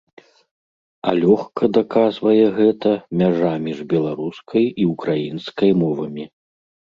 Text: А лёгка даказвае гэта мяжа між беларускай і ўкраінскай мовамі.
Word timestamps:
А 1.09 1.11
лёгка 1.21 1.65
даказвае 1.77 2.45
гэта 2.59 2.93
мяжа 3.21 3.53
між 3.65 3.79
беларускай 3.93 4.65
і 4.85 4.87
ўкраінскай 4.95 5.71
мовамі. 5.85 6.25